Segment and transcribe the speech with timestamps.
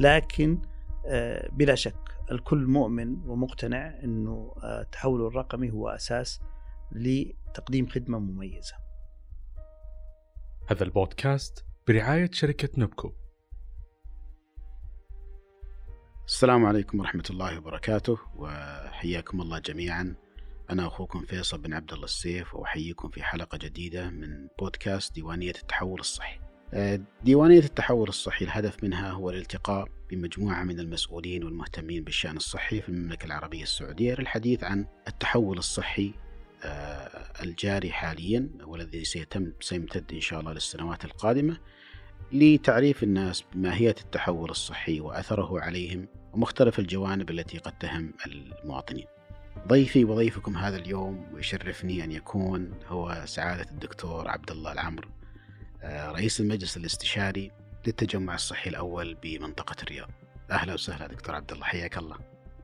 [0.00, 0.62] لكن
[1.52, 6.40] بلا شك الكل مؤمن ومقتنع إنه التحول الرقمي هو أساس
[6.92, 8.74] لتقديم خدمة مميزة.
[10.70, 13.12] هذا البودكاست برعاية شركة نوبكو.
[16.26, 20.14] السلام عليكم ورحمة الله وبركاته وحياكم الله جميعا.
[20.70, 26.00] أنا أخوكم فيصل بن عبد الله السيف وأحييكم في حلقة جديدة من بودكاست ديوانية التحول
[26.00, 26.49] الصحي.
[27.24, 33.26] ديوانية التحول الصحي الهدف منها هو الالتقاء بمجموعة من المسؤولين والمهتمين بالشأن الصحي في المملكة
[33.26, 36.12] العربية السعودية للحديث عن التحول الصحي
[36.64, 41.56] آه، الجاري حاليا والذي سيتم سيمتد إن شاء الله للسنوات القادمة
[42.32, 49.06] لتعريف الناس بماهية التحول الصحي وأثره عليهم ومختلف الجوانب التي قد تهم المواطنين.
[49.68, 55.19] ضيفي وضيفكم هذا اليوم ويشرفني أن يكون هو سعادة الدكتور عبد الله العمر آه،
[55.84, 57.50] رئيس المجلس الاستشاري
[57.86, 60.10] للتجمع الصحي الأول بمنطقة الرياض.
[60.50, 62.16] أهلا وسهلا دكتور عبد الله حياك الله.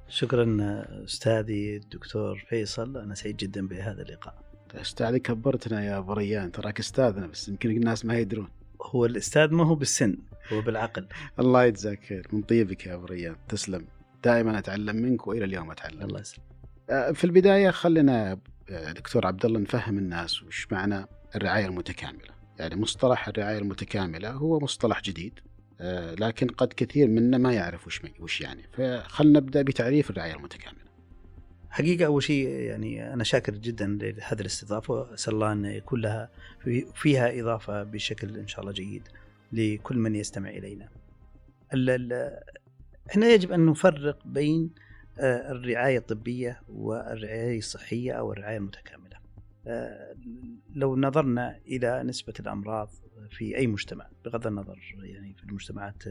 [0.08, 0.56] شكرا
[1.04, 2.96] أستاذي الدكتور فيصل.
[2.96, 4.34] أنا سعيد جدا بهذا اللقاء.
[4.74, 8.48] أستاذي كبرتنا يا أبو ريان تراك أستاذنا بس يمكن الناس ما يدرون.
[8.82, 10.18] هو الأستاذ ما هو بالسن
[10.52, 11.08] هو بالعقل.
[11.38, 12.26] الله يجزاك خير.
[12.32, 13.86] من طيبك يا أبو ريان تسلم.
[14.24, 16.02] دائما أتعلم منك وإلى اليوم أتعلم.
[16.02, 16.46] الله يسلمك.
[16.90, 18.38] آه، في البداية خلينا
[18.70, 22.35] آه، دكتور عبد الله نفهم الناس وش معنى الرعاية المتكاملة.
[22.58, 25.40] يعني مصطلح الرعاية المتكاملة هو مصطلح جديد
[25.80, 30.86] آه، لكن قد كثير منا ما يعرف وش وش يعني فخلنا نبدأ بتعريف الرعاية المتكاملة.
[31.70, 36.30] حقيقة أول شيء يعني أنا شاكر جدا لهذه الاستضافة وأسأل الله أن يكون لها
[36.94, 39.02] فيها إضافة بشكل إن شاء الله جيد
[39.52, 40.88] لكل من يستمع إلينا.
[43.10, 44.70] إحنا يجب أن نفرق بين
[45.18, 49.16] آه، الرعاية الطبية والرعاية الصحية أو الرعاية المتكاملة.
[49.16, 49.25] آه،
[50.74, 52.90] لو نظرنا إلى نسبة الأمراض
[53.30, 56.02] في أي مجتمع بغض النظر يعني في المجتمعات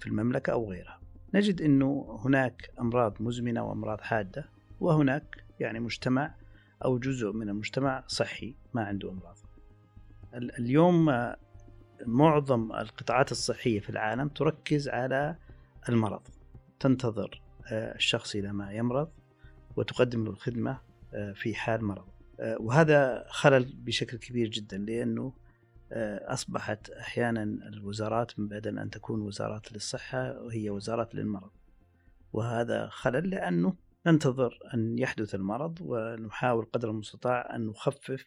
[0.00, 1.00] في المملكة أو غيرها
[1.34, 4.48] نجد إنه هناك أمراض مزمنة وأمراض حادة
[4.80, 6.34] وهناك يعني مجتمع
[6.84, 9.36] أو جزء من المجتمع صحي ما عنده أمراض.
[10.34, 11.36] اليوم آه،
[12.06, 15.36] معظم القطاعات الصحية في العالم تركز على
[15.88, 16.22] المرض
[16.80, 17.42] تنتظر
[17.72, 19.08] آه، الشخص إلى ما يمرض
[19.76, 20.78] وتقدم له الخدمة
[21.34, 22.11] في حال مرض آه،
[22.60, 25.34] وهذا خلل بشكل كبير جدا لأنه
[25.92, 31.50] آه، أصبحت أحيانا الوزارات من بدل أن تكون وزارات للصحة وهي وزارات للمرض
[32.32, 33.76] وهذا خلل لأنه
[34.06, 38.26] ننتظر أن يحدث المرض ونحاول قدر المستطاع أن نخفف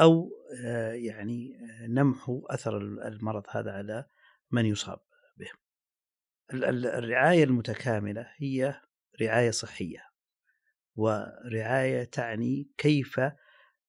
[0.00, 0.30] أو
[0.64, 1.58] آه، يعني
[1.88, 4.04] نمحو أثر المرض هذا على
[4.50, 5.00] من يصاب
[5.36, 5.50] به.
[6.54, 8.80] الرعاية المتكاملة هي
[9.22, 10.12] رعاية صحية
[10.96, 13.20] ورعاية تعني كيف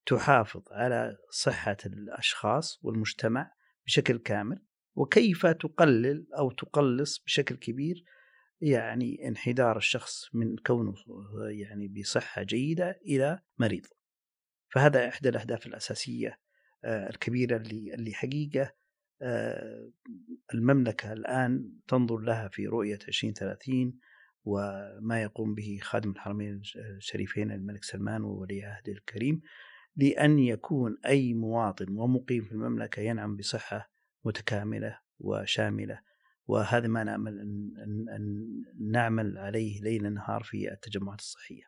[0.05, 3.51] تحافظ على صحة الأشخاص والمجتمع
[3.85, 4.65] بشكل كامل
[4.95, 8.03] وكيف تقلل أو تقلص بشكل كبير
[8.61, 10.93] يعني انحدار الشخص من كونه
[11.49, 13.85] يعني بصحة جيدة إلى مريض.
[14.69, 16.39] فهذا إحدى الأهداف الأساسية
[16.85, 18.73] آه، الكبيرة اللي اللي حقيقة
[19.21, 19.91] آه،
[20.53, 23.99] المملكة الآن تنظر لها في رؤية 2030
[24.45, 29.41] وما يقوم به خادم الحرمين الشريفين الملك سلمان وولي عهده الكريم
[29.95, 33.89] لأن يكون أي مواطن ومقيم في المملكة ينعم بصحة
[34.25, 35.99] متكاملة وشاملة.
[36.47, 38.47] وهذا ما نأمل أن, أن,
[38.91, 41.63] نعمل عليه ليل نهار في التجمعات الصحية.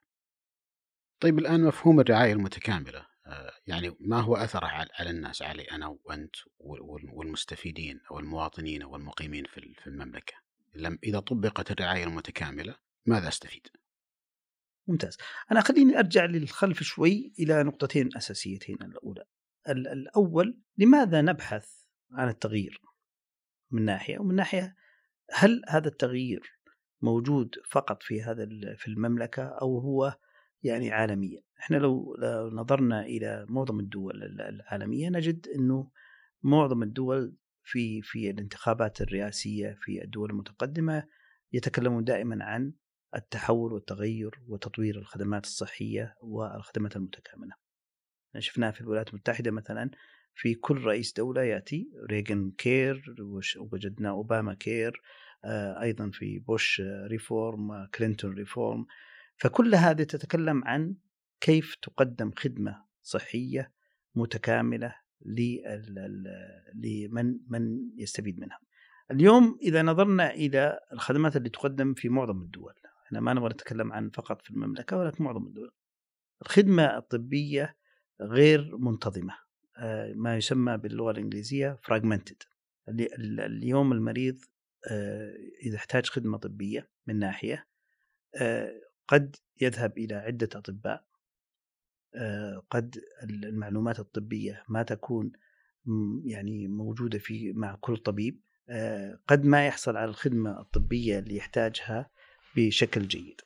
[1.20, 3.06] طيب الآن مفهوم الرعاية المتكاملة.
[3.28, 4.66] آه، يعني ما هو أثره
[5.00, 6.36] على الناس علي أنا وأنت
[7.14, 10.34] والمستفيدين أو المواطنين أو المقيمين في المملكة؟
[10.76, 12.76] لم إذا طبقت الرعاية المتكاملة
[13.06, 13.68] ماذا أستفيد؟
[14.88, 15.18] ممتاز.
[15.52, 18.78] أنا خليني أرجع للخلف شوي إلى نقطتين أساسيتين.
[18.82, 19.26] الأولى
[19.70, 21.70] الأول لماذا نبحث
[22.12, 22.82] عن التغيير
[23.72, 24.76] من ناحية؟ ومن ناحية
[25.32, 26.60] هل هذا التغيير
[27.02, 28.46] موجود فقط في هذا
[28.78, 30.18] في المملكة أو هو
[30.64, 32.18] يعني عالميا؟ إحنا لو,
[32.54, 35.92] نظرنا إلى معظم الدول العالمية نجد أنه
[36.44, 41.04] معظم الدول في في الانتخابات الرئاسية في الدول المتقدمة
[41.54, 42.74] يتكلمون دائما عن
[43.16, 47.54] التحول والتغير وتطوير الخدمات الصحية والخدمات المتكاملة.
[48.40, 49.92] شفناها في الولايات المتحدة مثلا
[50.36, 53.16] في كل رئيس دولة يأتي ريغن كير
[53.58, 55.02] وجدنا أوباما care
[55.46, 58.86] آه، أيضا في بوش reform كلينتون reform
[59.38, 60.96] فكل هذه تتكلم عن
[61.42, 63.72] كيف تقدم خدمة صحية
[64.16, 64.96] متكاملة
[66.76, 68.60] لمن من يستفيد منها.
[69.12, 72.74] اليوم إذا نظرنا إلى الخدمات اللي تقدم في معظم الدول،
[73.06, 75.72] إحنا ما نبغى نتكلم عن فقط في المملكة ولكن معظم الدول.
[76.42, 77.78] الخدمة الطبية
[78.22, 79.38] غير منتظمة.
[79.78, 82.48] آه، ما يسمى باللغة الإنجليزية fragmented.
[82.90, 84.40] اليوم المريض
[84.92, 87.68] آه، إذا احتاج خدمة طبية من ناحية
[88.36, 91.06] آه، قد يذهب إلى عدة أطباء.
[92.70, 95.32] قد المعلومات الطبية ما تكون
[96.26, 98.42] يعني موجودة في مع كل طبيب.
[99.28, 102.10] قد ما يحصل على الخدمة الطبية اللي يحتاجها
[102.56, 103.42] بشكل جيد.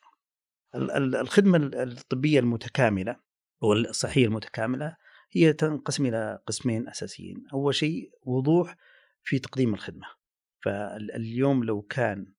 [0.95, 3.19] الخدمة الطبية المتكاملة
[3.63, 4.97] أو الصحية المتكاملة
[5.31, 8.75] هي تنقسم إلى قسمين أساسيين، أول شيء وضوح
[9.23, 10.07] في تقديم الخدمة.
[10.63, 12.33] فاليوم لو كان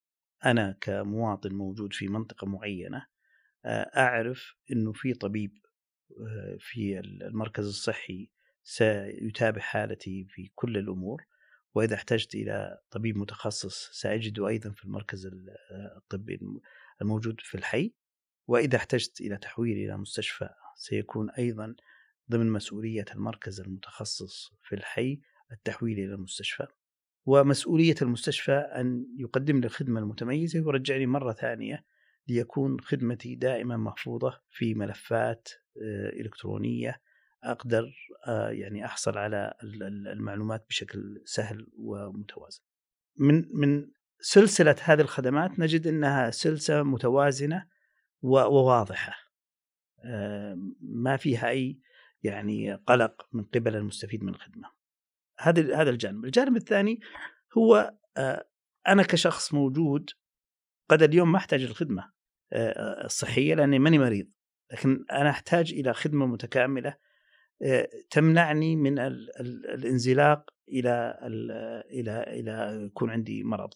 [0.44, 3.06] أنا كمواطن موجود في منطقة معينة
[3.96, 5.50] أعرف إنه في طبيب
[6.58, 8.30] في المركز الصحي
[8.62, 11.24] سيتابع حالتي في كل الأمور
[11.74, 15.30] وإذا احتجت إلى طبيب متخصص سأجده أيضا في المركز
[15.96, 16.40] الطبي
[17.02, 17.94] الموجود في الحي
[18.48, 21.74] وإذا احتجت إلى تحويل إلى مستشفى سيكون أيضا
[22.30, 25.20] ضمن مسؤولية المركز المتخصص في الحي
[25.52, 26.66] التحويل إلى المستشفى.
[27.26, 31.84] ومسؤولية المستشفى أن يقدم لي الخدمة المتميزة ويرجعني مرة ثانية
[32.28, 35.48] ليكون خدمتي دائما محفوظة في ملفات
[36.20, 37.00] إلكترونية
[37.44, 37.94] أقدر
[38.50, 39.54] يعني أحصل على
[40.12, 42.62] المعلومات بشكل سهل ومتوازن.
[43.18, 43.90] من من
[44.20, 47.66] سلسلة هذه الخدمات نجد إنها سلسلة متوازنة
[48.22, 49.14] وواضحة.
[50.80, 51.80] ما فيها أي
[52.22, 54.70] يعني قلق من قبل المستفيد من الخدمة.
[55.38, 57.00] هذا هذا الجانب، الجانب الثاني
[57.58, 57.94] هو
[58.88, 60.10] أنا كشخص موجود
[60.88, 62.12] قد اليوم ما أحتاج الخدمه
[63.04, 64.30] الصحيه لأني ماني مريض،
[64.72, 66.96] لكن أنا أحتاج إلى خدمة متكاملة
[68.10, 71.18] تمنعني من الانزلاق إلى
[71.90, 73.70] إلى إلى يكون عندي مرض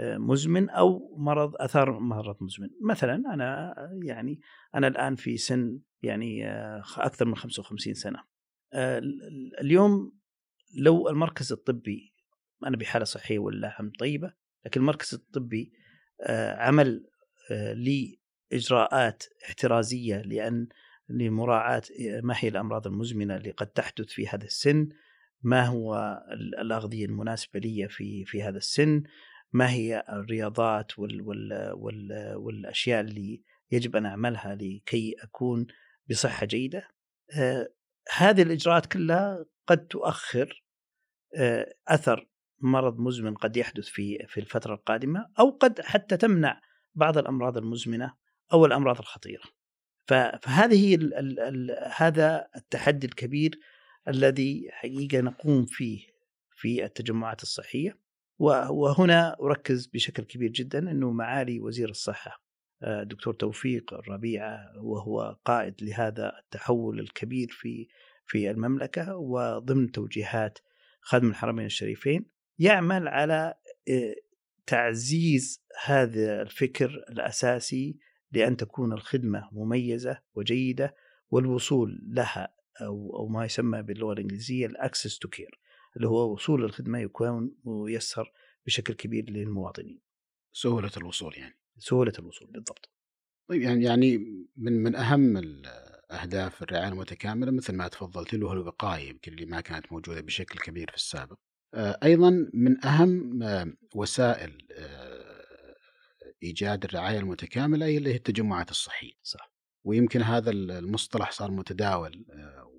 [0.00, 2.68] مزمن أو مرض أثار مرض مزمن.
[2.82, 4.40] مثلا أنا يعني
[4.74, 6.50] أنا الآن في سن يعني
[6.96, 8.24] أكثر من 55 سنة.
[9.60, 10.12] اليوم
[10.78, 12.14] لو المركز الطبي
[12.66, 14.32] أنا بحالة صحية ولا الحمد طيبة
[14.66, 15.72] لكن المركز الطبي
[16.30, 17.06] عمل
[17.50, 18.20] لي
[18.52, 20.68] إجراءات احترازية لأن
[21.08, 21.82] لمراعاة
[22.22, 24.88] ما هي الأمراض المزمنة اللي قد تحدث في هذا السن؟
[25.42, 26.20] ما هو
[26.60, 29.02] الأغذية المناسبة لي في في هذا السن؟
[29.52, 35.66] ما هي الرياضات وال وال وال والأشياء اللي يجب أن أعملها لكي أكون
[36.10, 36.88] بصحة جيدة؟
[37.38, 37.68] آه
[38.16, 40.64] هذه الإجراءات كلها قد تؤخر
[41.36, 42.28] آه أثر
[42.60, 46.60] مرض مزمن قد يحدث في في الفترة القادمة أو قد حتى تمنع
[46.94, 48.14] بعض الأمراض المزمنة
[48.52, 49.44] أو الأمراض الخطيرة.
[50.06, 53.58] فهذه هي ال ال ال هذا التحدي الكبير
[54.08, 56.06] الذي حقيقة نقوم فيه
[56.56, 57.98] في التجمعات الصحية.
[58.38, 62.44] وهنا أركز بشكل كبير جدا إنه معالي وزير الصحة
[62.82, 67.88] دكتور توفيق الربيعه وهو قائد لهذا التحول الكبير في
[68.26, 70.58] في المملكة وضمن توجيهات
[71.00, 72.26] خادم الحرمين الشريفين
[72.58, 73.54] يعمل على
[74.66, 77.96] تعزيز هذا الفكر الأساسي
[78.34, 80.94] لأن تكون الخدمة مميزة وجيدة
[81.30, 85.60] والوصول لها أو, أو ما يسمى باللغة الإنجليزية ال access to care
[85.96, 88.32] اللي هو وصول الخدمة يكون ميسر
[88.66, 90.00] بشكل كبير للمواطنين.
[90.52, 91.58] سهولة الوصول يعني.
[91.78, 92.90] سهولة الوصول بالضبط.
[93.48, 94.18] طيب يعني يعني
[94.56, 95.36] من من أهم
[96.10, 100.90] أهداف الرعاية المتكاملة مثل ما تفضلت له الوقاية يمكن اللي ما كانت موجودة بشكل كبير
[100.90, 101.36] في السابق
[101.76, 103.40] أيضا من أهم
[103.94, 104.58] وسائل
[106.44, 109.12] إيجاد الرعاية المتكاملة هي اللي هي التجمعات الصحية.
[109.22, 109.52] صح.
[109.84, 112.70] ويمكن هذا المصطلح صار متداول آه،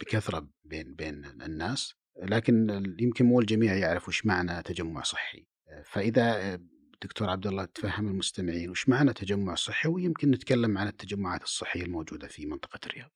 [0.00, 5.46] بكثرة بين بين الناس لكن يمكن مو الجميع يعرف وش معنى تجمع صحي.
[5.84, 6.56] فإذا
[7.02, 12.28] دكتور عبد الله تفهم المستمعين وش معنى تجمع صحي ويمكن نتكلم عن التجمعات الصحية الموجودة
[12.28, 13.10] في منطقة الرياض.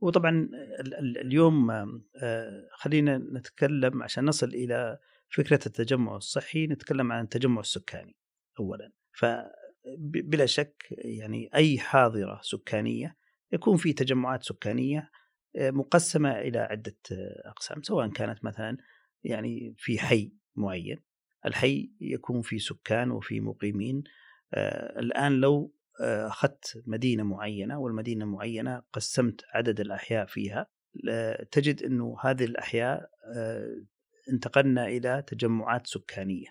[0.00, 0.48] وطبعا
[1.24, 8.16] اليوم آه، خلينا نتكلم عشان نصل إلى فكرة التجمع الصحي نتكلم عن التجمع السكاني
[8.60, 8.92] اولا.
[9.20, 13.16] فبلا شك يعني أي حاضرة سكانية
[13.52, 15.10] يكون في تجمعات سكانية
[15.56, 18.76] آه، مقسمة إلى عدة آه، أقسام سواء كانت مثلا
[19.24, 20.98] يعني في حي معين.
[21.46, 24.04] الحي يكون في سكان وفي مقيمين
[24.54, 30.66] آه، الآن لو أخذت مدينة معينة والمدينة المعينه قسمت عدد الأحياء فيها
[31.50, 33.10] تجد إنه هذه الأحياء
[34.32, 36.48] انتقلنا إلى تجمعات سكانية.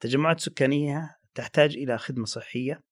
[0.00, 2.84] تجمعات سكانية تحتاج إلى خدمة صحية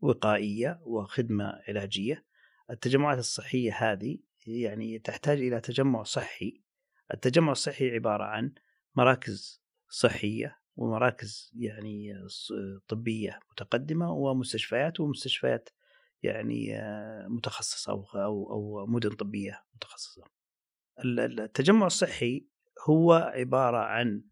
[0.00, 2.24] وقائية وخدمة علاجية
[2.70, 6.62] التجمعات الصحية هذه يعني تحتاج إلى تجمع صحي
[7.14, 8.54] التجمع الصحي عبارة عن
[8.94, 12.14] مراكز صحية ومراكز يعني
[12.88, 15.68] طبية متقدمة ومستشفيات ومستشفيات
[16.22, 16.78] يعني
[17.28, 18.04] متخصصة أو
[18.52, 20.24] أو مدن طبية متخصصة.
[21.04, 22.46] التجمع الصحي
[22.88, 24.24] هو عبارة عن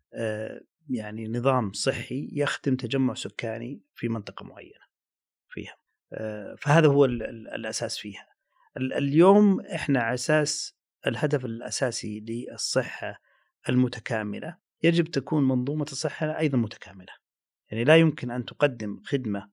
[0.90, 4.84] يعني نظام صحي يخدم تجمع سكاني في منطقة معينة
[5.48, 5.76] فيها.
[6.12, 8.26] آه، فهذا هو الأساس فيها.
[8.76, 13.20] اليوم إحنا على أساس الهدف الأساسي للصحة
[13.68, 17.12] المتكاملة يجب تكون منظومة الصحة أيضا متكاملة.
[17.70, 19.50] يعني لا يمكن أن تقدم خدمة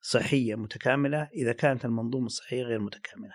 [0.00, 3.34] صحية متكاملة إذا كانت المنظومة الصحية غير متكاملة.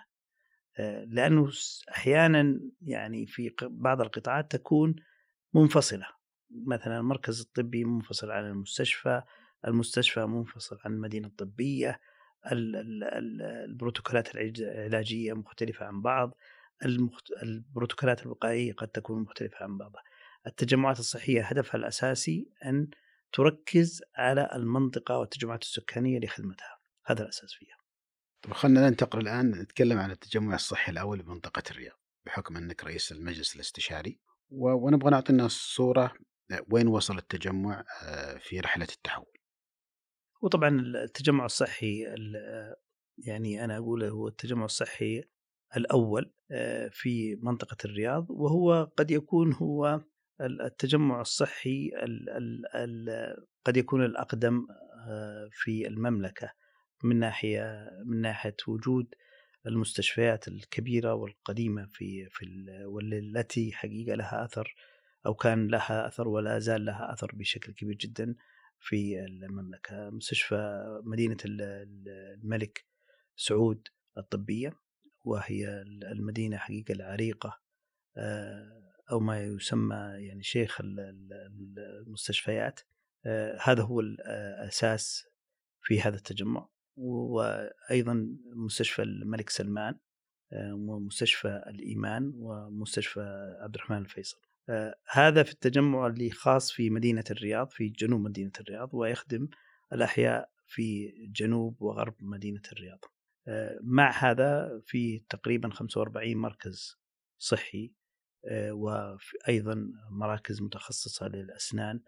[0.79, 1.49] آه، لأنه
[1.91, 4.95] أحيانا يعني في بعض القطاعات تكون
[5.53, 6.07] منفصلة.
[6.51, 9.21] مثلا المركز الطبي منفصل عن المستشفى
[9.67, 11.99] المستشفى منفصل عن المدينة الطبية
[12.51, 16.37] البروتوكولات العلاجية مختلفة عن بعض
[17.43, 20.03] البروتوكولات الوقائية قد تكون مختلفة عن بعضها
[20.47, 22.87] التجمعات الصحية هدفها الأساسي أن
[23.33, 27.77] تركز على المنطقة والتجمعات السكانية لخدمتها هذا الأساس فيها
[28.41, 33.55] طيب خلينا ننتقل الآن نتكلم عن التجمع الصحي الأول بمنطقة الرياض بحكم أنك رئيس المجلس
[33.55, 34.19] الاستشاري.
[34.49, 36.13] ونبغى نعطي الناس صورة
[36.69, 39.37] وين وصل التجمع آه، في رحلة التحول؟
[40.41, 42.05] وطبعا التجمع الصحي
[43.17, 45.23] يعني أنا أقول هو التجمع الصحي
[45.77, 50.01] الأول آه، في منطقة الرياض وهو قد يكون هو
[50.41, 53.09] التجمع الصحي ال ال ال
[53.65, 54.67] قد يكون الأقدم
[55.07, 56.51] آه، في المملكة
[57.03, 59.15] من ناحية من ناحية وجود
[59.67, 62.45] المستشفيات الكبيرة والقديمة في في
[62.85, 64.75] والتي حقيقة لها أثر
[65.27, 68.35] أو كان لها أثر ولا زال لها أثر بشكل كبير جدا
[68.79, 70.09] في المملكة.
[70.09, 72.85] مستشفى مدينة الملك
[73.35, 74.73] سعود الطبية
[75.25, 75.81] وهي
[76.11, 77.59] المدينة حقيقة العريقة
[78.17, 82.79] آه، أو ما يسمى يعني شيخ المستشفيات.
[83.25, 85.27] آه، هذا هو الاساس
[85.81, 86.69] في هذا التجمع.
[86.97, 89.99] وأيضا مستشفى الملك سلمان
[90.53, 94.37] آه، ومستشفى الإيمان ومستشفى عبد الرحمن الفيصل.
[94.37, 94.46] آه،
[95.09, 99.47] هذا في التجمع اللي خاص في مدينة الرياض في جنوب مدينة الرياض ويخدم
[99.93, 103.05] الأحياء في جنوب وغرب مدينة الرياض.
[103.81, 106.97] مع هذا في تقريبا 45 مركز
[107.37, 107.93] صحي
[108.45, 112.01] آه، وأيضا مراكز متخصصة للأسنان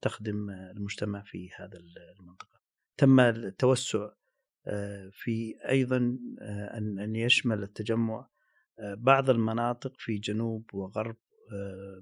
[0.00, 1.78] تخدم المجتمع في هذا
[2.20, 2.60] المنطقة.
[2.96, 4.10] تم التوسع
[4.66, 8.28] آه، في أيضا آه، أن يشمل التجمع
[8.78, 11.16] بعض المناطق في جنوب وغرب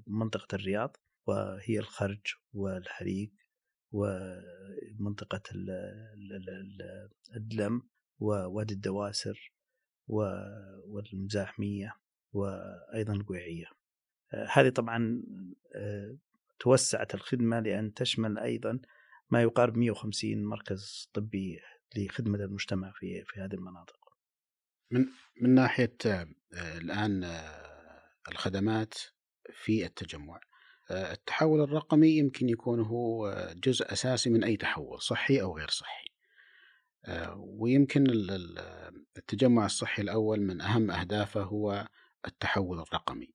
[0.07, 0.97] منطقة الرياض
[1.27, 2.21] وهي الخرج
[2.53, 3.33] والحريق
[3.93, 5.43] ومنطقة
[7.37, 7.83] الدلم
[8.19, 9.53] ووادي الدواسر
[10.87, 11.97] والمزاحمية
[12.33, 13.67] وأيضا القويعية
[14.35, 15.23] هذه طبعا
[15.75, 16.17] آه،
[16.59, 18.81] توسعت الخدمة لأن تشمل أيضا
[19.31, 21.61] ما يقارب 150 مركز طبي
[21.97, 23.99] لخدمة المجتمع في في هذه المناطق.
[24.91, 25.07] من
[25.41, 28.95] من ناحية آه، الآن آه، الخدمات
[29.51, 30.41] في التجمع.
[30.91, 36.09] التحول الرقمي يمكن يكون هو جزء أساسي من أي تحول صحي أو غير صحي.
[37.37, 38.07] ويمكن
[39.17, 41.89] التجمع الصحي الأول من أهم أهدافه هو
[42.27, 43.35] التحول الرقمي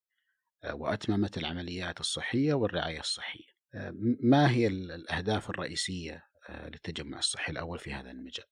[0.64, 3.58] آه، وأتممة العمليات الصحية والرعاية الصحية.
[3.74, 8.46] آه، ما هي الأهداف الرئيسية آه، للتجمع الصحي الأول في هذا المجال؟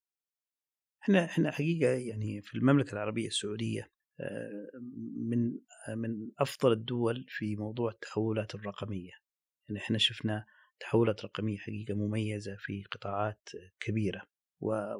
[1.03, 3.91] إحنا إحنا حقيقة يعني في المملكة العربية السعودية
[5.15, 5.59] من
[5.95, 9.11] من أفضل الدول في موضوع التحولات الرقمية.
[9.69, 10.45] يعني إحنا شفنا
[10.79, 14.21] تحولات رقمية حقيقة مميزة في قطاعات كبيرة.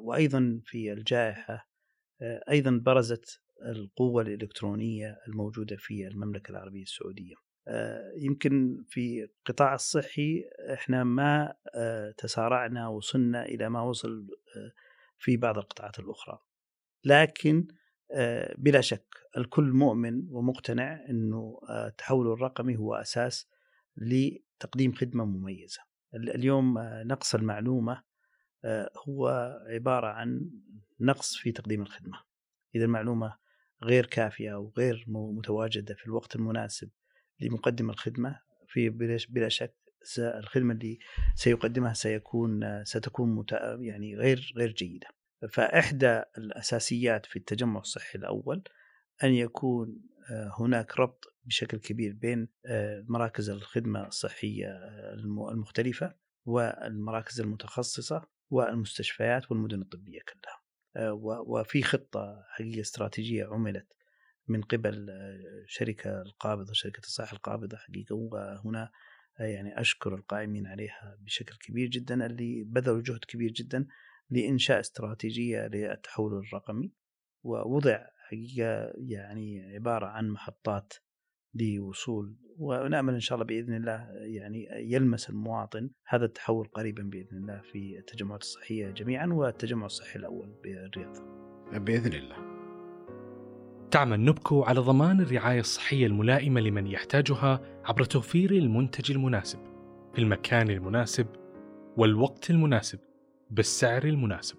[0.00, 1.68] وأيضا في الجائحة
[2.50, 7.34] أيضا برزت القوة الإلكترونية الموجودة في المملكة العربية السعودية.
[7.68, 14.72] آه، يمكن في القطاع الصحي إحنا ما آه، تسارعنا وصلنا إلى ما وصل آه،
[15.18, 16.38] في بعض القطاعات الأخرى.
[17.04, 17.68] لكن
[18.58, 23.48] بلا شك الكل مؤمن ومقتنع إنه التحول الرقمي هو أساس
[23.96, 25.80] لتقديم خدمة مميزة
[26.14, 28.02] اليوم نقص المعلومة
[29.08, 29.28] هو
[29.68, 30.50] عبارة عن
[31.00, 32.20] نقص في تقديم الخدمة
[32.74, 33.36] إذا المعلومة
[33.82, 36.90] غير كافية أو غير متواجدة في الوقت المناسب
[37.40, 38.88] لمقدم الخدمة في
[39.28, 39.76] بلا شك
[40.18, 40.98] الخدمة اللي
[41.34, 43.44] سيقدمها سيكون ستكون.
[43.80, 45.06] يعني غير غير جيدة.
[45.50, 48.62] فإحدى الأساسيات في التجمع الصحي الأول
[49.24, 55.14] أن يكون آه، هناك ربط بشكل كبير بين آه، مراكز الخدمة الصحية آه،
[55.52, 56.14] المختلفة
[56.44, 60.66] والمراكز المتخصصة والمستشفيات والمدن الطبية كلها.
[61.46, 63.86] وفي خطة حقيقة استراتيجية عملت
[64.48, 65.08] من قبل
[65.66, 68.90] شركة القابضة شركة الصحة القابضة حقيقة وهنا
[69.38, 73.86] يعني أشكر القائمين عليها بشكل كبير جدا اللي بذلوا جهد كبير جدا
[74.30, 76.92] لإنشاء استراتيجية للتحول الرقمي
[77.42, 80.92] ووضع حقيقة يعني عبارة عن محطات
[81.54, 87.60] لوصول ونأمل إن شاء الله بإذن الله يعني يلمس المواطن هذا التحول قريبا بإذن الله
[87.60, 91.16] في التجمعات الصحية جميعا والتجمع الصحي الأول بالرياض.
[91.72, 92.56] بإذن الله.
[93.90, 99.58] تعمل نبكو على ضمان الرعاية الصحية الملائمة لمن يحتاجها عبر توفير المنتج المناسب
[100.14, 101.26] في المكان المناسب
[101.96, 102.98] والوقت المناسب
[103.50, 104.58] بالسعر المناسب.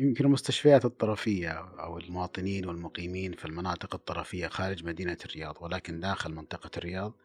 [0.00, 1.50] يمكن المستشفيات الطرفية
[1.80, 7.16] أو المواطنين والمقيمين في المناطق الطرفية خارج مدينة الرياض ولكن داخل منطقة الرياض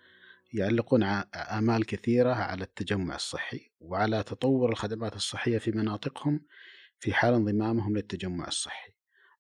[0.53, 6.45] يعلقون آمال كثيرة على التجمع الصحي وعلى تطور الخدمات الصحية في مناطقهم
[6.99, 8.93] في حال انضمامهم للتجمع الصحي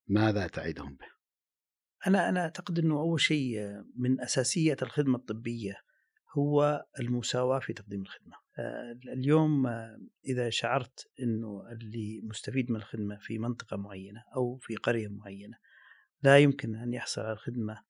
[0.07, 1.07] ماذا تعدهم به؟
[2.07, 5.75] أنا أنا أعتقد أنه أول شيء من أساسيات الخدمة الطبية
[6.37, 8.44] هو المساواة في تقديم الخدمة
[9.13, 15.07] اليوم آه، إذا شعرت أنه اللي مستفيد من الخدمة في منطقة معينة أو في قرية
[15.07, 15.57] معينة
[16.23, 17.83] لا يمكن أن يحصل على خدمة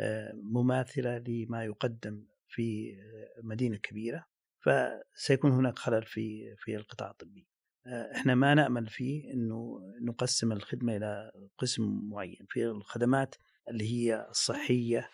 [0.00, 2.96] آه، مماثلة لما يقدم في
[3.42, 4.26] مدينة كبيرة
[4.60, 7.48] فسيكون هناك خلل في في القطاع الطبي.
[7.86, 13.34] إحنا ما نأمل فيه إنه نقسم الخدمة إلى قسم معين في الخدمات
[13.68, 15.08] اللي هي الصحية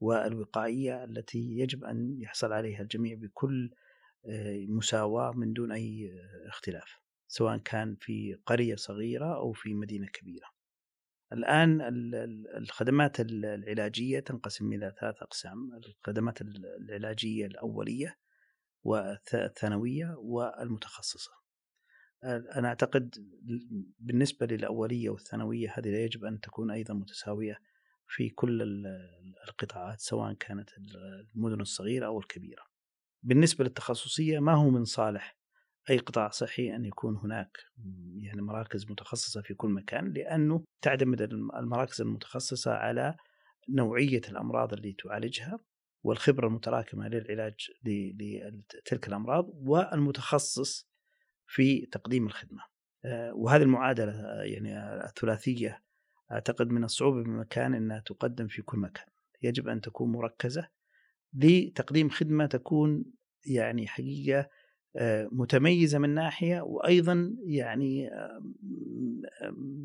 [0.00, 3.87] والوقائية التي يجب أن يحصل عليها الجميع بكل آه،
[4.68, 6.10] مساواة من دون أي
[6.46, 6.98] اختلاف
[7.28, 10.46] سواء كان في قرية صغيرة أو في مدينة كبيرة.
[11.32, 11.78] الآن
[12.56, 18.18] الخدمات العلاجية تنقسم إلى ثلاث أقسام الخدمات العلاجية الأولية
[18.84, 21.30] والثانوية والمتخصصة.
[22.24, 23.14] أنا أعتقد
[23.98, 27.58] بالنسبة للأولية والثانوية هذه يجب أن تكون أيضا متساوية
[28.06, 28.86] في كل
[29.48, 30.70] القطاعات سواء كانت
[31.34, 32.67] المدن الصغيرة أو الكبيرة.
[33.22, 35.36] بالنسبة للتخصصية ما هو من صالح
[35.90, 37.58] أي قطاع صحي أن يكون هناك
[38.20, 43.16] يعني مراكز متخصصة في كل مكان لأنه تعتمد المراكز المتخصصة على
[43.68, 45.58] نوعية الأمراض اللي تعالجها
[46.02, 50.88] والخبرة المتراكمة للعلاج لتلك الأمراض والمتخصص
[51.46, 52.62] في تقديم الخدمة.
[53.04, 55.82] آه، وهذه المعادلة يعني الثلاثية
[56.32, 59.06] أعتقد من الصعوبة بمكان أنها تقدم في كل مكان.
[59.42, 60.68] يجب أن تكون مركزة
[61.34, 63.04] لتقديم خدمة تكون
[63.46, 64.48] يعني حقيقة
[64.96, 68.10] آه، متميزة من ناحية وأيضا يعني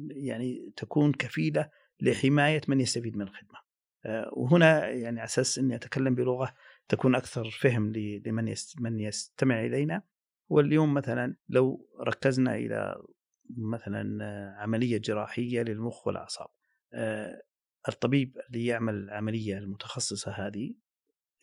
[0.09, 1.69] يعني تكون كفيلة
[2.01, 3.59] لحماية من يستفيد من الخدمة.
[4.05, 6.53] آه، وهنا يعني على أساس إني أتكلم بلغة
[6.89, 10.01] تكون أكثر فهم لمن من يستمع إلينا
[10.49, 12.95] واليوم مثلا لو ركزنا إلى
[13.57, 14.25] مثلا
[14.57, 16.47] عملية جراحية للمخ والأعصاب
[16.93, 17.41] آه،
[17.89, 20.73] الطبيب اللي يعمل العملية المتخصصة هذه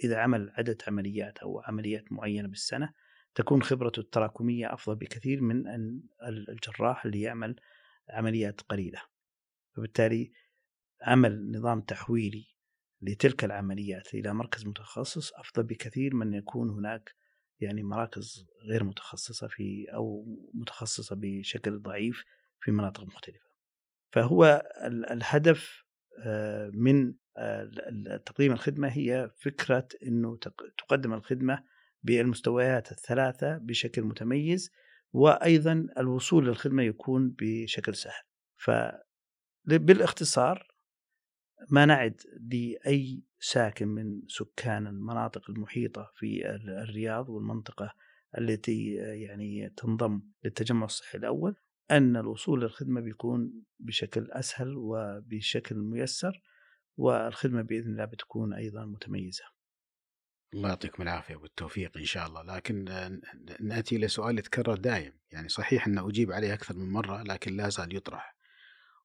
[0.05, 2.93] إذا عمل عدد عمليات أو عمليات معينة بالسنة
[3.35, 6.03] تكون خبرته التراكمية أفضل بكثير من أن
[6.49, 7.57] الجراح اللي يعمل
[8.11, 9.03] عمليات قليلة.
[9.77, 10.33] فبالتالي
[11.03, 12.47] عمل نظام تحويلي
[13.03, 17.15] لتلك العمليات إلى مركز متخصص أفضل بكثير من يكون هناك
[17.61, 22.25] يعني مراكز غير متخصصة في أو متخصصة بشكل ضعيف
[22.61, 23.51] في مناطق مختلفة.
[24.13, 24.63] فهو
[25.11, 25.85] الهدف
[26.73, 27.15] من
[28.27, 30.39] تقديم الخدمة هي فكرة أنه
[30.79, 31.65] تقدم الخدمة
[32.03, 34.71] بالمستويات الثلاثة بشكل متميز
[35.13, 38.23] وأيضا الوصول للخدمة يكون بشكل سهل.
[39.67, 40.71] فبالاختصار
[41.71, 42.21] ما نعد
[42.53, 46.47] لأي ساكن من سكان المناطق المحيطة في
[46.83, 47.95] الرياض والمنطقة
[48.39, 51.57] التي يعني تنضم للتجمع الصحي الأول.
[51.91, 56.43] أن الوصول للخدمة بيكون بشكل أسهل وبشكل ميسر
[56.97, 59.45] والخدمة بإذن الله بتكون أيضا متميزة.
[60.55, 62.43] الله يعطيكم العافية والتوفيق إن شاء الله.
[62.43, 62.85] لكن
[63.61, 65.13] نأتي إلى سؤال يتكرر دائم.
[65.31, 68.37] يعني صحيح أن أجيب عليه أكثر من مرة لكن لا زال يطرح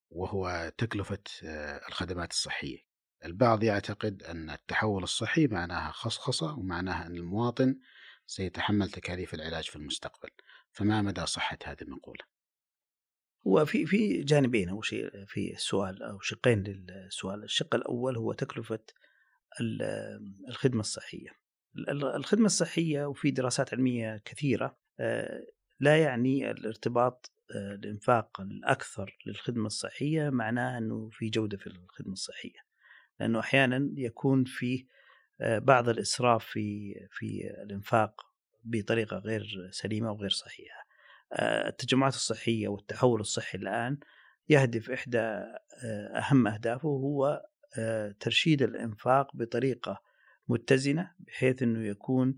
[0.10, 2.80] وهو تكلفة آه، الخدمات الصحية.
[3.26, 7.80] البعض يعتقد أن التحول الصحي معناها خصخصة ومعناها أن المواطن
[8.26, 10.30] سيتحمل تكاليف العلاج في المستقبل.
[10.72, 12.35] فما مدى صحة هذه المقولة؟
[13.48, 18.80] هو في في جانبين أول شيء في السؤال أو شقين للسؤال، الشق الأول هو تكلفة
[20.50, 21.30] الخدمة الصحية.
[21.90, 25.46] الخدمة الصحية وفي دراسات علمية كثيرة آه،
[25.80, 32.60] لا يعني الارتباط آه، الإنفاق الأكثر للخدمة الصحية معناه إنه في جودة في الخدمة الصحية.
[33.20, 34.88] لأنه أحيانا يكون في
[35.42, 38.22] آه، بعض الإسراف في في الإنفاق
[38.64, 40.85] بطريقة غير سليمة وغير صحيحة.
[41.34, 43.98] آه، التجمعات الصحية والتحول الصحي الآن
[44.50, 47.42] يهدف إحدى آه، أهم أهدافه هو
[47.78, 50.02] آه، ترشيد الإنفاق بطريقة
[50.48, 52.36] متزنة بحيث أنه يكون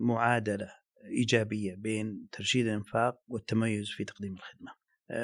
[0.00, 0.68] معادلة
[1.04, 4.80] إيجابية بين ترشيد الإنفاق والتميز في تقديم الخدمة.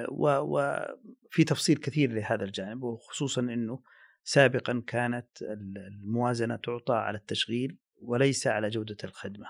[0.09, 3.83] وفي تفصيل كثير لهذا الجانب وخصوصا أنه
[4.24, 9.46] سابقا كانت الموازنة تعطى على التشغيل وليس على جودة الخدمة.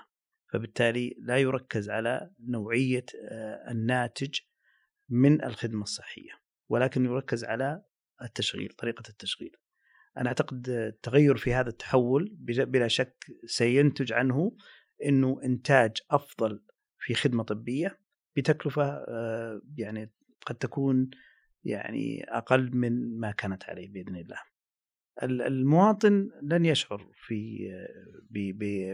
[0.47, 4.39] فبالتالي لا يركز على نوعية آه، الناتج
[5.09, 6.31] من الخدمة الصحية
[6.69, 7.83] ولكن يركز على
[8.21, 9.55] التشغيل طريقة التشغيل.
[10.17, 14.57] أنا أعتقد التغير في هذا التحول بلا شك سينتج عنه
[15.05, 16.63] أنه إنتاج أفضل
[16.99, 17.99] في خدمة طبية
[18.37, 20.11] بتكلفة آه، يعني
[20.45, 21.09] قد تكون
[21.63, 24.39] يعني أقل من ما كانت عليه بإذن الله.
[25.23, 27.69] المواطن لن يشعر في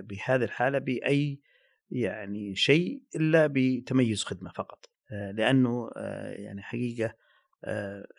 [0.04, 1.42] بهذه الحالة بأي
[1.92, 7.16] يعني شيء إلا بتميز خدمة فقط آه، لأنه آه، يعني حقيقة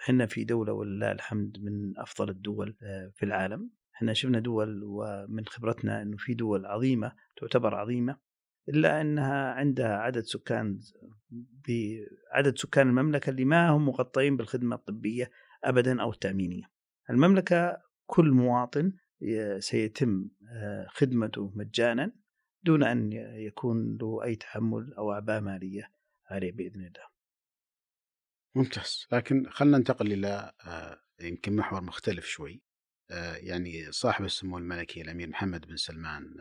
[0.02, 2.76] إحنا في دولة ولله الحمد من أفضل الدول
[3.14, 8.16] في العالم إحنا شفنا دول ومن خبرتنا إنه في دول عظيمة تعتبر عظيمة
[8.68, 10.80] إلا إنها عندها عدد سكان
[11.68, 15.30] بعدد سكان المملكة اللي ما هم مغطين بالخدمة الطبية
[15.64, 16.70] ابدا أو التأمينية.
[17.10, 18.92] المملكة كل مواطن
[19.58, 22.12] سيتم آه، خدمته مجانا
[22.62, 25.90] دون أن يكون له أي تحمل أو أعباء مالية
[26.30, 27.14] عليه بإذن الله.
[28.54, 32.62] ممتاز، لكن خلينا ننتقل إلى آه، يمكن محور مختلف شوي.
[33.10, 36.34] آه، يعني صاحب السمو الملكي الأمير محمد بن سلمان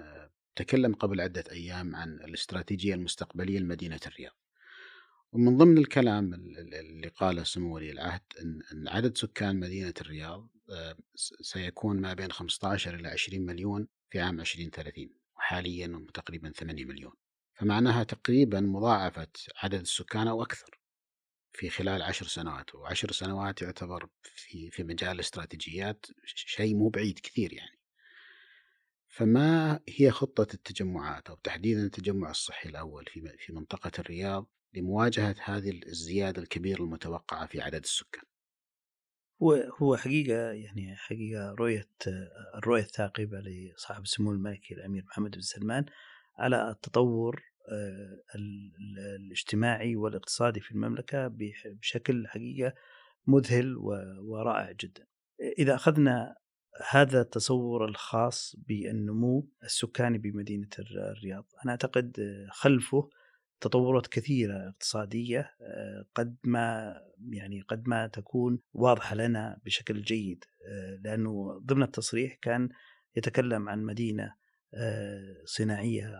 [0.55, 4.33] تكلم قبل عدة أيام عن الاستراتيجية المستقبلية لمدينة الرياض
[5.31, 8.21] ومن ضمن الكلام اللي قاله سمو ولي العهد
[8.73, 10.49] أن عدد سكان مدينة الرياض
[11.41, 17.13] سيكون ما بين 15 إلى 20 مليون في عام 2030 وحاليا تقريبا 8 مليون.
[17.53, 20.79] فمعناها تقريبا مضاعفة عدد السكان أو أكثر
[21.53, 22.75] في خلال عشر سنوات.
[22.75, 27.79] وعشر سنوات يعتبر في في مجال الاستراتيجيات شيء مو بعيد كثير يعني.
[29.07, 35.81] فما هي خطة التجمعات أو تحديدا التجمع الصحي الأول في في منطقة الرياض لمواجهة هذه
[35.85, 38.23] الزيادة الكبيرة المتوقعة في عدد السكان؟
[39.41, 41.89] هو هو حقيقة يعني حقيقة رؤية
[42.55, 45.85] الرؤية الثاقبة لصاحب السمو الملكي الأمير محمد بن سلمان
[46.37, 48.23] على التطور آه،
[49.15, 51.31] الاجتماعي والاقتصادي في المملكة
[51.65, 52.73] بشكل حقيقة
[53.27, 53.77] مذهل
[54.21, 55.05] ورائع جدا.
[55.57, 56.35] إذا أخذنا
[56.89, 62.17] هذا التصور الخاص بالنمو السكاني بمدينة الرياض أنا أعتقد
[62.51, 63.09] خلفه
[63.63, 65.49] تطورات كثيرة اقتصادية
[66.15, 66.95] قد ما
[67.31, 70.43] يعني قد ما تكون واضحة لنا بشكل جيد
[71.03, 72.69] لأنه ضمن التصريح كان
[73.15, 74.35] يتكلم عن مدينة
[75.45, 76.11] صناعية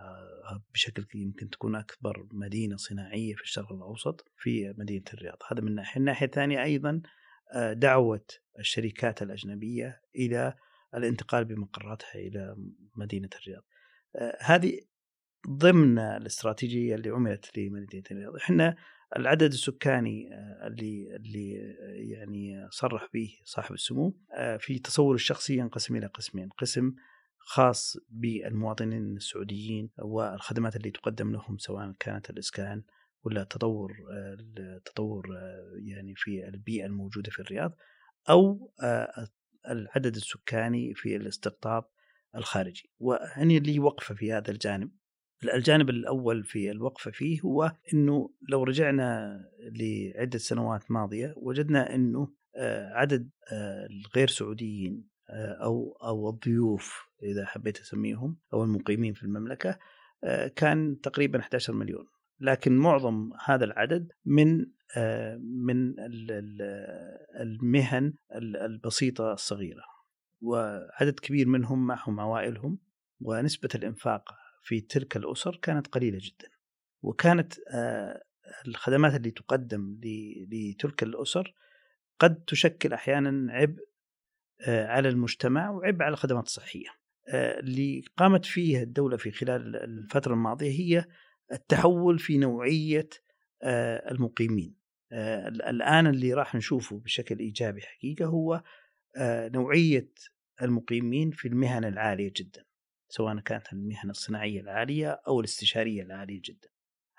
[0.74, 5.36] بشكل يمكن تكون أكبر مدينة صناعية في الشرق الأوسط في مدينة الرياض.
[5.50, 6.00] هذا من ناحية.
[6.00, 7.02] الناحية الثانية أيضا
[7.72, 8.26] دعوة
[8.58, 10.54] الشركات الأجنبية إلى
[10.94, 12.56] الانتقال بمقراتها إلى
[12.96, 13.62] مدينة الرياض.
[14.16, 14.80] آه، هذه
[15.48, 18.36] ضمن الاستراتيجية اللي عملت لمدينة الرياض.
[18.36, 18.76] إحنا
[19.16, 21.52] العدد السكاني آه، اللي اللي
[22.10, 26.94] يعني صرح به صاحب السمو آه، في تصور الشخصي ينقسم إلى قسمين، قسم
[27.38, 32.82] خاص بالمواطنين السعوديين والخدمات اللي تقدم لهم سواء كانت الإسكان
[33.24, 33.92] ولا التطور
[34.58, 35.26] التطور
[35.86, 37.76] يعني في البيئة الموجودة في الرياض
[38.30, 39.28] أو آه،
[39.70, 41.84] العدد السكاني في الاستقطاب
[42.36, 42.90] الخارجي.
[42.98, 44.90] وهني لي وقفه في هذا الجانب.
[45.50, 52.92] الجانب الأول في الوقفة فيه هو إنه لو رجعنا لعدة سنوات ماضية وجدنا إنه آه،
[52.92, 55.14] عدد آه، الغير سعوديين
[55.62, 59.78] أو أو الضيوف إذا حبيت أسميهم أو المقيمين في المملكة
[60.56, 62.06] كان تقريبا 11 مليون.
[62.40, 65.94] لكن معظم هذا العدد من آه، من
[67.40, 69.82] المهن البسيطة الصغيرة.
[70.40, 72.78] وعدد كبير منهم معهم عوائلهم
[73.20, 76.48] ونسبة الإنفاق في تلك الأسر كانت قليلة جدا.
[77.02, 78.22] وكانت آه،
[78.66, 80.00] الخدمات اللي تقدم
[80.52, 81.54] لتلك الأسر
[82.20, 83.84] قد تشكل أحيانا عبء
[84.66, 86.88] آه، على المجتمع وعبء على الخدمات الصحية.
[87.28, 91.04] اللي قامت فيه الدولة في خلال الفترة الماضية هي
[91.52, 93.08] التحول في نوعية
[93.62, 94.76] آه، المقيمين.
[95.12, 98.62] آه، الآن اللي راح نشوفه بشكل إيجابي حقيقة هو
[99.16, 100.12] آه، نوعية
[100.62, 102.64] المقيمين في المهن العالية جدا.
[103.08, 106.68] سواء كانت المهن الصناعية العالية أو الاستشارية العالية جدا.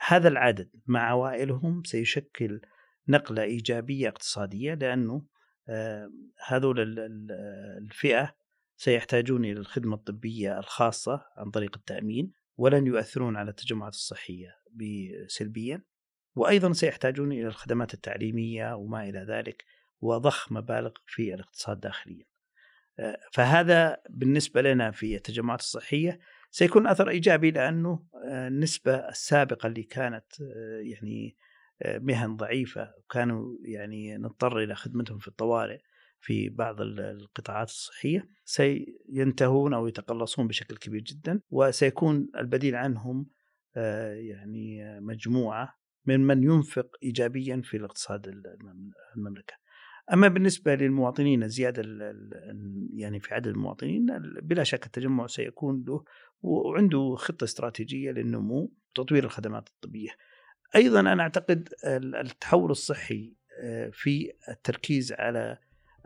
[0.08, 2.62] هذا العدد مع عوائلهم سيشكل
[3.08, 5.26] نقلة إيجابية اقتصادية لأنه
[6.48, 7.00] هذول
[7.82, 8.36] الفئة
[8.78, 14.56] سيحتاجون إلى الخدمة الطبية الخاصة عن طريق التأمين ولن يؤثرون على التجمعات الصحية
[15.28, 15.84] سلبيا
[16.36, 19.66] وأيضا سيحتاجون إلى الخدمات التعليمية وما إلى ذلك
[20.02, 22.26] وضخ مبالغ في الاقتصاد داخليا.
[22.26, 22.35] آه،
[23.34, 26.20] فهذا بالنسبة لنا في التجمعات الصحية
[26.52, 31.38] سيكون أثر إيجابي لأنه آه، النسبة السابقة اللي كانت آه، يعني
[31.86, 35.80] مهن ضعيفة وكانوا يعني نضطر إلى خدمتهم في الطوارئ
[36.20, 43.30] في بعض القطاعات الصحية سينتهون أو يتقلصون بشكل كبير جدا وسيكون البديل عنهم
[44.16, 48.28] يعني مجموعة من من ينفق ايجابيا في الاقتصاد
[49.18, 49.54] المملكة.
[50.14, 51.84] أما بالنسبة للمواطنين الزياده
[52.94, 54.06] يعني في عدد المواطنين
[54.42, 56.04] بلا شك التجمع سيكون له
[56.42, 60.10] وعنده خطة استراتيجية للنمو وتطوير الخدمات الطبية.
[60.76, 65.58] أيضا أنا أعتقد التحول الصحي آه، في التركيز على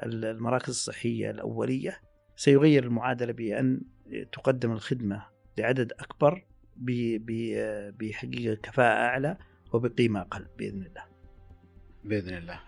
[0.03, 2.01] المراكز الصحية الأولية
[2.35, 3.81] سيغير المعادلة بأن
[4.31, 5.25] تقدم الخدمة
[5.57, 6.45] لعدد أكبر
[7.99, 9.37] بحقيقة كفاءة أعلى
[9.73, 11.05] وبقيمة أقل بإذن الله.
[12.03, 12.59] بإذن الله.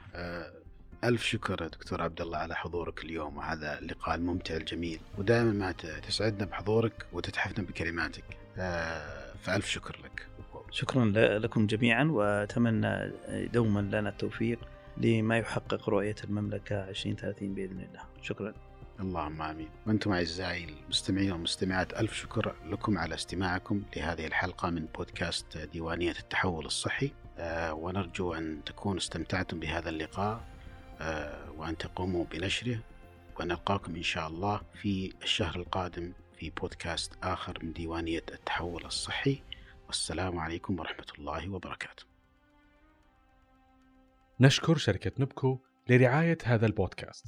[1.04, 5.00] آه، ألف شكر دكتور عبد الله على حضورك اليوم وهذا اللقاء الممتع الجميل.
[5.18, 5.72] ودائما ما
[6.08, 8.24] تسعدنا بحضورك وتتحفنا بكلماتك.
[8.58, 10.28] آه، فألف شكر لك.
[10.72, 11.06] شكرا
[11.40, 13.12] لكم جميعا وأتمنى
[13.54, 14.60] دوما لنا التوفيق
[14.98, 18.02] لما يحقق رؤية المملكة 2030 بإذن الله.
[18.22, 18.54] شكرا.
[19.00, 19.70] اللهم آمين.
[19.88, 26.66] وأنتم أعزائي المستمعين والمستمعات ألف شكر لكم على استماعكم لهذه الحلقة من بودكاست ديوانية التحول
[26.66, 27.12] الصحي.
[27.38, 30.52] أه ونرجو أن تكونوا استمتعتم بهذا اللقاء.
[31.02, 32.80] أه وأن تقوموا بنشره
[33.40, 39.44] ونلقاكم إن شاء الله في الشهر القادم في بودكاست آخر من ديوانية التحول الصحي
[39.88, 42.04] والسلام عليكم ورحمة الله وبركاته.
[44.40, 45.60] نشكر شركة نبكو
[45.90, 47.26] لرعاية هذا البودكاست.